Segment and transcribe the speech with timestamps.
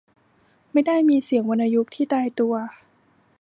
[0.71, 2.53] ไม่ได้มีเสียงวรรณยุกต์ที่ตายตัว